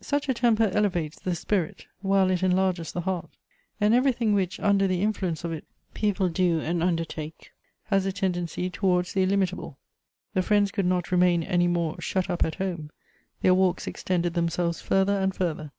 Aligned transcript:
Such 0.00 0.28
a 0.28 0.34
temper 0.34 0.70
elevates 0.72 1.18
the 1.18 1.34
spirit, 1.34 1.86
while 2.02 2.30
it 2.30 2.44
enlarges 2.44 2.92
the 2.92 3.00
heart, 3.00 3.30
and 3.80 3.92
everything 3.92 4.32
which, 4.32 4.60
under 4.60 4.86
the 4.86 5.02
influence 5.02 5.42
of 5.42 5.50
it, 5.52 5.64
people 5.92 6.28
do 6.28 6.60
and 6.60 6.84
undertake, 6.84 7.50
has 7.86 8.06
a 8.06 8.12
tendency 8.12 8.70
towards 8.70 9.12
tlie 9.12 9.22
illimitable. 9.24 9.78
The 10.34 10.42
friends 10.42 10.70
could 10.70 10.86
not 10.86 11.10
remain 11.10 11.42
any 11.42 11.66
more 11.66 12.00
shut 12.00 12.30
up 12.30 12.44
at 12.44 12.54
home; 12.54 12.92
their 13.40 13.54
walks 13.54 13.88
extended 13.88 14.34
themselves 14.34 14.80
further 14.80 15.18
and 15.18 15.34
further. 15.34 15.72